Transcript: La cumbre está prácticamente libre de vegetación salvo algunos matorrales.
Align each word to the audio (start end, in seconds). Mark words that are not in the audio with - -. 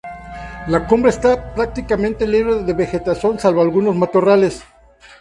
La 0.67 0.87
cumbre 0.89 1.11
está 1.11 1.53
prácticamente 1.53 2.25
libre 2.25 2.63
de 2.63 2.73
vegetación 2.73 3.37
salvo 3.37 3.61
algunos 3.61 3.95
matorrales. 3.95 4.63